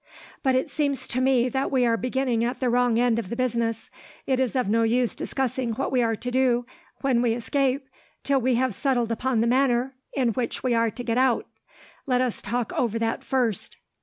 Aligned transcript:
"But 0.41 0.55
it 0.55 0.71
seems 0.71 1.07
to 1.09 1.21
me 1.21 1.47
that 1.49 1.69
we 1.69 1.85
are 1.85 1.95
beginning 1.95 2.43
at 2.43 2.59
the 2.59 2.71
wrong 2.71 2.97
end 2.97 3.19
of 3.19 3.29
the 3.29 3.35
business. 3.35 3.91
It 4.25 4.39
is 4.39 4.55
of 4.55 4.67
no 4.67 4.81
use 4.81 5.13
discussing 5.13 5.73
what 5.73 5.91
we 5.91 6.01
are 6.01 6.15
to 6.15 6.31
do, 6.31 6.65
when 7.01 7.21
we 7.21 7.33
escape, 7.33 7.87
till 8.23 8.41
we 8.41 8.55
have 8.55 8.73
settled 8.73 9.11
upon 9.11 9.41
the 9.41 9.45
manner 9.45 9.93
in 10.13 10.29
which 10.29 10.63
we 10.63 10.73
are 10.73 10.89
to 10.89 11.03
get 11.03 11.19
out. 11.19 11.45
Let 12.07 12.19
us 12.19 12.41
talk 12.41 12.73
over 12.75 12.97
that 12.97 13.23
first. 13.23 13.77